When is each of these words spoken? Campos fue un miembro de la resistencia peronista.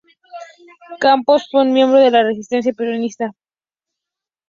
Campos 0.99 1.47
fue 1.51 1.61
un 1.61 1.73
miembro 1.73 1.99
de 1.99 2.09
la 2.09 2.23
resistencia 2.23 2.73
peronista. 2.73 3.33